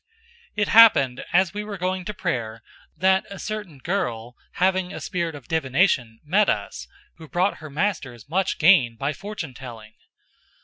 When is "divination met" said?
5.47-6.49